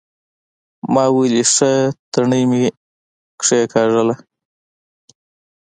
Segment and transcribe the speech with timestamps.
[0.93, 1.71] ما ويلې ښه
[2.11, 2.63] تڼۍ مې
[3.41, 4.15] کېکاږله.